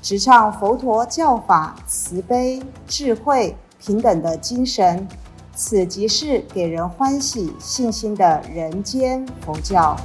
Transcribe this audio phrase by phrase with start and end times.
[0.00, 5.06] 直唱佛陀教法慈悲、智慧、平等的精神。
[5.52, 9.96] 此即是给人欢喜、信心的人间佛教。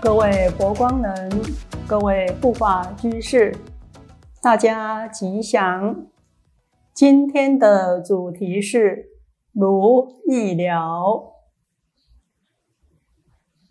[0.00, 1.42] 各位佛光人，
[1.84, 3.56] 各位护法居士，
[4.40, 6.06] 大家吉祥。
[6.94, 9.08] 今天的主题是
[9.52, 11.32] 如意疗，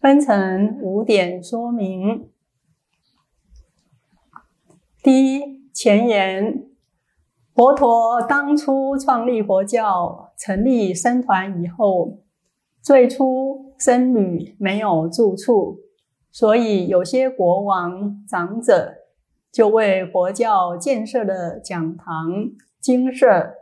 [0.02, 2.33] 分成五点说明。
[5.04, 6.64] 第一，前言：
[7.54, 12.20] 佛陀当初创立佛教、成立僧团以后，
[12.82, 15.80] 最初僧侣没有住处，
[16.32, 18.94] 所以有些国王、长者
[19.52, 22.32] 就为佛教建设的讲堂。
[22.80, 23.56] 精舍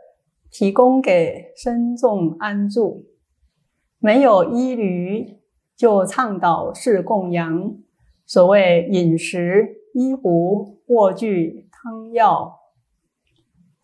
[0.48, 3.06] 提供给僧众安住，
[3.98, 5.40] 没有衣履，
[5.76, 7.74] 就倡导是供养。
[8.26, 12.58] 所谓饮食、衣服、卧具、汤药，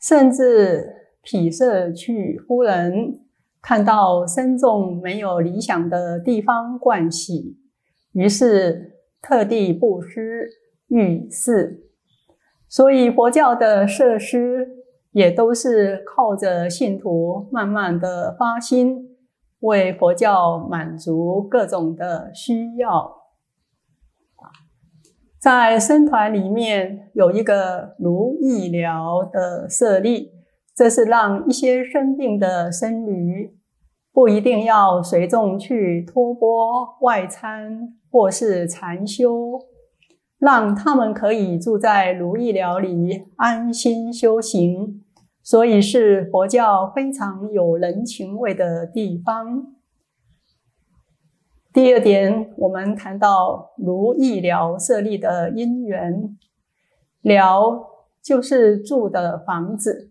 [0.01, 3.21] 甚至毗舍去夫人
[3.61, 7.59] 看到僧众没有理想的地方盥洗，
[8.13, 10.49] 于是特地布施
[10.89, 11.91] 浴室。
[12.69, 14.77] 所以佛教的设施。
[15.13, 19.17] 也都是靠着信徒慢慢的发心，
[19.61, 23.18] 为佛教满足各种的需要。
[25.41, 30.33] 在僧团里面有一个如意疗的设立，
[30.75, 33.57] 这是让一些生病的僧侣
[34.13, 39.61] 不一定要随众去托钵外参或是禅修，
[40.39, 45.05] 让他们可以住在如意疗里安心修行。
[45.41, 49.78] 所以是佛教非常有人情味的地方。
[51.73, 56.37] 第二点，我们谈到如意疗设立的因缘，
[57.21, 57.91] 疗
[58.23, 60.11] 就是住的房子，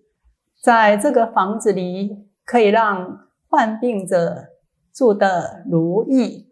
[0.61, 4.49] 在这个房子里可以让患病者
[4.93, 6.47] 住得如意。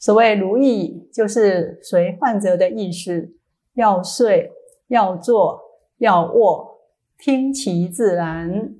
[0.00, 3.34] 所谓如意，就是随患者的意思，
[3.74, 4.52] 要睡，
[4.88, 5.60] 要坐，
[5.98, 6.78] 要卧。
[7.16, 8.76] 听其自然，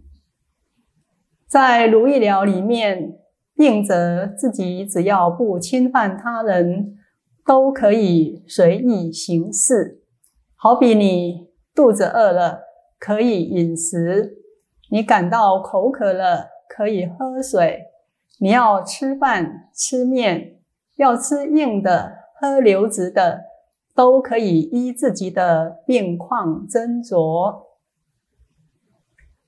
[1.49, 3.18] 在如意疗里面，
[3.59, 6.97] 病者自己只要不侵犯他人，
[7.45, 10.05] 都可以随意行事。
[10.55, 12.61] 好比你肚子饿了，
[13.01, 14.31] 可以饮食；
[14.93, 17.81] 你感到口渴了，可以喝水。
[18.39, 20.61] 你要吃饭、吃面，
[20.97, 23.41] 要吃硬的、喝流质的，
[23.93, 27.65] 都可以依自己的病况斟酌。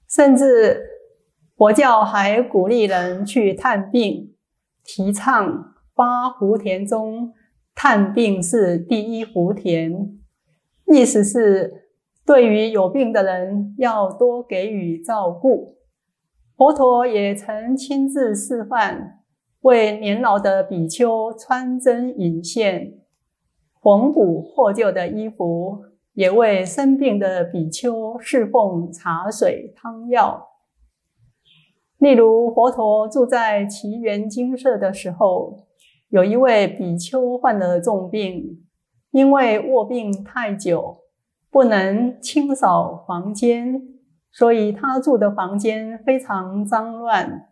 [0.08, 0.89] 甚至
[1.60, 4.32] 佛教还鼓励人去探病，
[4.82, 7.34] 提倡八福田中
[7.74, 10.18] 探病是第一福田，
[10.86, 11.90] 意思是
[12.24, 15.76] 对于有病的人要多给予照顾。
[16.56, 19.18] 佛陀也曾亲自示范，
[19.60, 22.94] 为年老的比丘穿针引线，
[23.82, 25.84] 缝补破旧的衣服。
[26.14, 30.49] 也为生病的比丘侍奉茶水汤药。
[32.00, 35.66] 例如，佛陀住在奇缘精舍的时候，
[36.08, 38.64] 有一位比丘患了重病，
[39.10, 40.96] 因为卧病太久，
[41.50, 43.82] 不能清扫房间，
[44.32, 47.48] 所以他住的房间非常脏乱。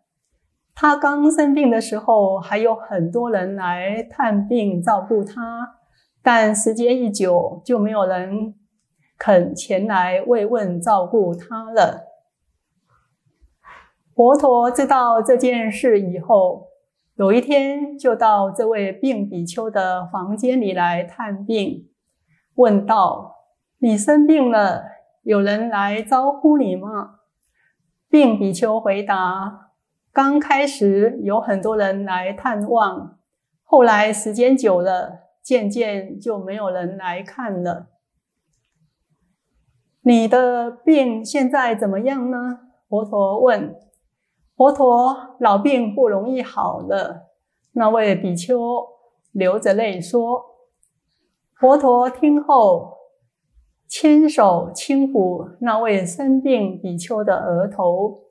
[0.74, 5.74] 他刚生病的时候，还有很多人来探病照顾他。
[6.22, 8.54] 但时间一久，就没有人
[9.18, 12.07] 肯前来慰问照顾他了。
[14.18, 16.66] 佛陀知道这件事以后，
[17.14, 21.88] 有一天就到这位病比丘的房间里来探病，
[22.56, 23.36] 问道
[23.78, 24.82] ：“你生病了，
[25.22, 27.20] 有人来招呼你吗？”
[28.10, 29.70] 病比丘回答
[30.12, 33.20] ：“刚开始有很多人来探望，
[33.62, 37.86] 后来时间久了。”渐渐就没有人来看了。
[40.02, 42.58] 你的病现在怎么样呢？
[42.88, 43.76] 佛陀问。
[44.58, 47.28] 佛陀，老病不容易好了。
[47.74, 48.88] 那位比丘
[49.30, 50.46] 流着泪说。
[51.54, 52.96] 佛陀听后，
[53.86, 58.24] 亲手轻抚那位生病比丘的额头，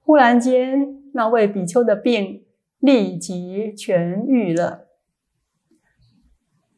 [0.00, 2.46] 忽然间，那位比丘的病
[2.78, 4.86] 立即痊愈了。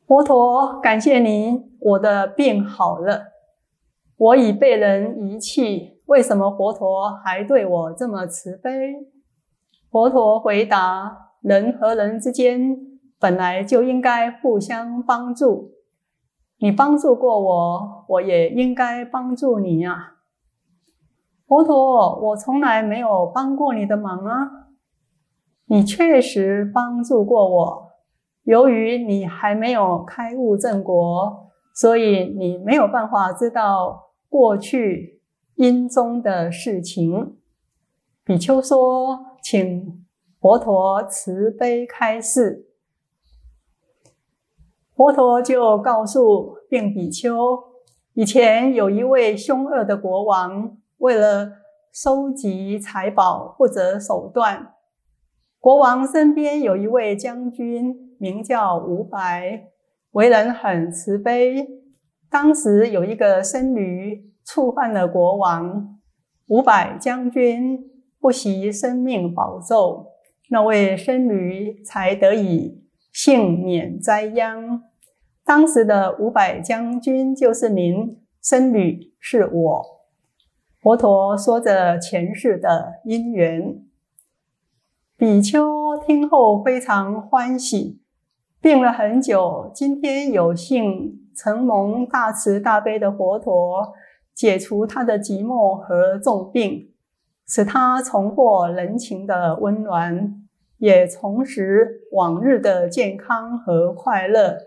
[0.04, 3.26] 佛陀，感谢您，我的病好了。
[4.16, 8.94] 我已被人遗弃，为什么佛陀还对我这么慈悲？
[9.90, 12.76] 佛陀回答：人和人之间
[13.18, 15.72] 本来就应该互相帮助。
[16.58, 20.14] 你帮助过我，我也应该帮助你呀，
[21.46, 24.50] 佛陀，我从来没有帮过你的忙啊。
[25.66, 27.88] 你确实帮助过我，
[28.44, 35.15] 由于你还没有开悟正果，所以你没有办法知道过去
[35.56, 37.36] 因中的事情。
[38.24, 40.06] 比丘说：“请
[40.40, 42.68] 佛陀慈悲开示。”
[44.96, 47.34] 佛陀就告诉病比丘：
[48.14, 51.52] 以前有一位凶恶的国王，为了
[51.92, 54.74] 收集财宝不择手段。
[55.60, 59.68] 国王身边有一位将军，名叫吴白，
[60.12, 61.66] 为人很慈悲。
[62.30, 65.98] 当时有一个僧侣触犯了国王，
[66.46, 67.78] 伍百将军
[68.18, 70.06] 不惜生命保咒，
[70.48, 72.86] 那位僧侣才得以。
[73.12, 74.82] 幸免灾殃。
[75.42, 79.82] 当时的五百将军就是您，僧侣是我。
[80.82, 83.82] 佛陀说着前世的因缘。
[85.16, 88.02] 比丘听后非常欢喜，
[88.60, 93.94] 病了很久，今天有幸承蒙大慈大悲的佛陀
[94.36, 96.92] 解除他的寂寞和重病，
[97.48, 100.42] 使他重获人情的温暖。
[100.78, 104.58] 也重拾往日的健康和快乐，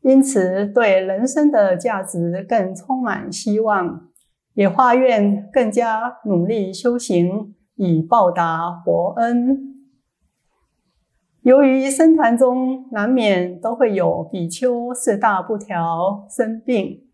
[0.00, 4.08] 因此对人生的价值更充满希望，
[4.54, 9.74] 也发愿更加努力修行，以报答佛恩。
[11.42, 17.05] 由于僧团中难免都会有比丘四大不调生病，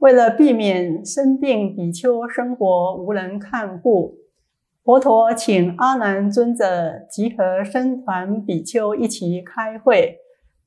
[0.00, 4.16] 为了避免生病比丘生活无人看护。
[4.82, 10.16] 佛陀请阿难尊者集合僧团比丘一起开会，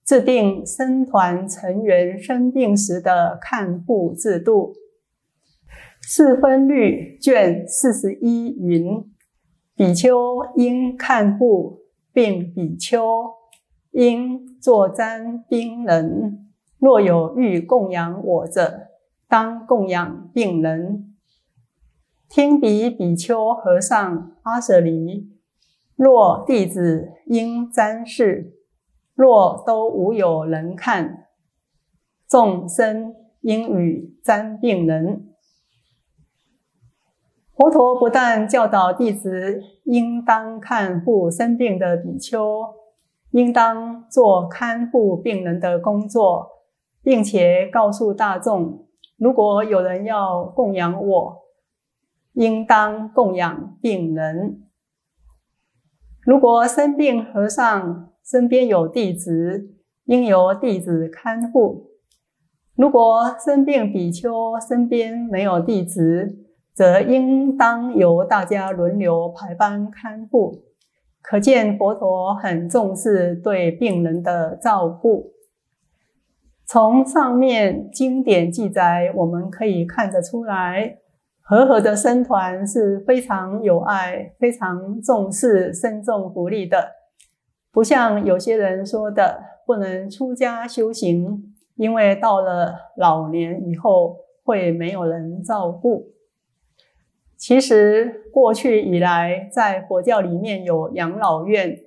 [0.06, 4.74] 制定僧团成员生病时的看护制度。
[6.04, 9.04] 四分律卷四十一云：
[9.76, 11.80] 比丘应看护
[12.14, 13.02] 病比丘，
[13.94, 16.52] 应坐瞻病人。
[16.78, 18.83] 若有欲供养我者，
[19.34, 21.16] 当供养病人。
[22.30, 25.28] 听彼比丘和尚阿舍离，
[25.96, 28.54] 若弟子应瞻视，
[29.16, 31.30] 若都无有人看，
[32.30, 35.34] 众生应与瞻病人。
[37.56, 42.72] 佛陀不但教导弟子应当看护生病的比丘，
[43.32, 46.50] 应当做看护病人的工作，
[47.02, 48.86] 并且告诉大众：
[49.18, 51.44] 如果有人要供养我。
[52.36, 54.64] 应当供养病人。
[56.26, 59.70] 如果生病和尚身边有弟子，
[60.06, 61.92] 应由弟子看护；
[62.76, 66.40] 如果生病比丘身边没有弟子，
[66.74, 70.64] 则应当由大家轮流排班看护。
[71.22, 75.34] 可见佛陀很重视对病人的照顾。
[76.66, 81.00] 从上面经典记载，我们可以看得出来。
[81.46, 86.92] 和合的僧团是非常有爱、非常重视僧众福利的，
[87.70, 96.14] 不像有些人说的不能出家修行，因为到了老年以后会没有人照顾。
[97.36, 101.78] 其实过去以来，在佛教里面有养老院，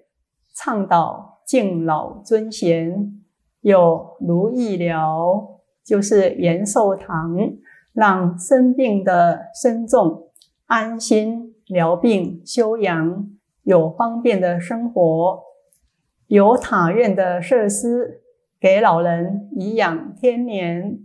[0.55, 3.16] 倡导敬老尊贤，
[3.67, 7.37] 有如意疗，就是延寿堂。
[7.93, 10.29] 让生病的僧众
[10.67, 13.29] 安心疗病休养，
[13.63, 15.43] 有方便的生活，
[16.27, 18.21] 有塔院的设施
[18.61, 21.01] 给老人颐养天年，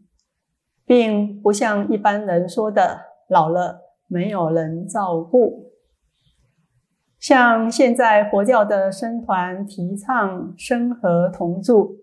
[0.85, 2.99] 并不像一般人说的
[3.29, 5.71] 老了没有人照顾。
[7.17, 12.00] 像现在佛教的僧团提倡生和同住，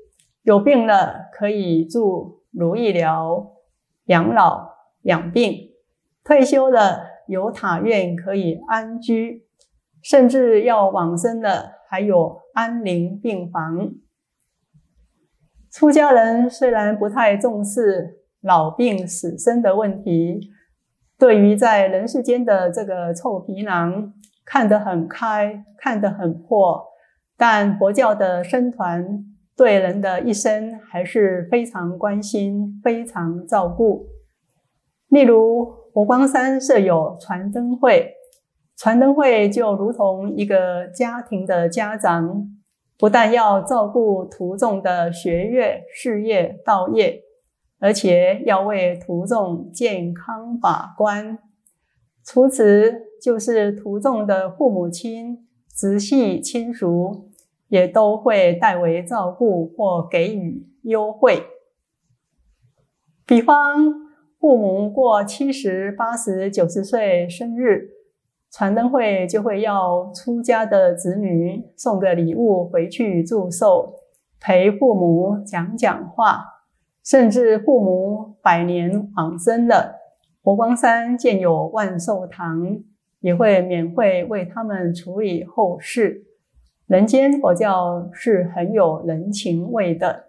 [0.48, 3.52] 有病了可以住如意疗
[4.06, 4.78] 养老。
[5.02, 5.70] 养病，
[6.24, 9.46] 退休了有塔院可以安居，
[10.02, 13.92] 甚至要往生了还有安宁病房。
[15.70, 20.40] 出家人虽然不太重视老病死生的问题。
[21.18, 24.12] 对于在人世间的这个臭皮囊，
[24.44, 26.84] 看得很开，看得很破，
[27.36, 29.24] 但佛教的僧团
[29.58, 34.06] 对人的一生还是非常关心、非常照顾。
[35.08, 38.14] 例如，佛光山设有传灯会，
[38.76, 42.48] 传灯会就如同一个家庭的家长，
[42.96, 47.24] 不但要照顾徒众的学业、事业、道业。
[47.80, 51.38] 而且要为徒众健康把关，
[52.24, 55.46] 除此就是徒众的父母亲、
[55.76, 57.27] 直系亲属
[57.68, 61.42] 也都会代为照顾或给予优惠。
[63.26, 63.92] 比方
[64.38, 67.90] 父母过七十八十九十岁生日，
[68.50, 73.94] 传灯会就会要出家的子女送个礼物回去祝寿，
[74.40, 76.44] 陪父母讲讲话。
[77.04, 79.94] 甚至父母百年往生了，
[80.42, 82.80] 佛光山建有万寿堂，
[83.20, 86.27] 也会免费为他们处理后事。
[86.88, 90.24] 人间佛教是很有人情味的。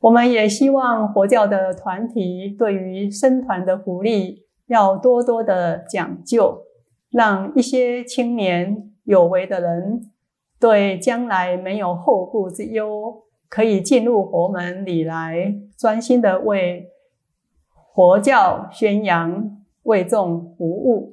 [0.00, 6.62] 我们也希望佛教的团体对于僧团的福利要多多的讲究，
[7.10, 10.10] 让一些青年有为的人
[10.58, 13.22] 对将来没有后顾之忧。
[13.48, 16.88] 可以进入佛门里来，专心的为
[17.94, 21.11] 佛教宣扬、为众服务，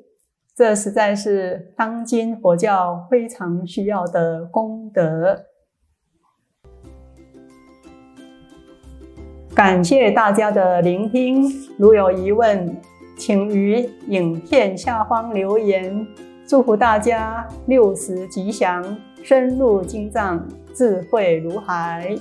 [0.60, 5.46] 这实在是当今佛教非常需要的功德。
[9.56, 12.76] 感谢大家的聆听，如有疑问，
[13.18, 16.06] 请于影片下方留言。
[16.46, 18.84] 祝福大家六时吉祥，
[19.24, 20.46] 深入经藏。
[20.74, 22.18] 智慧如海。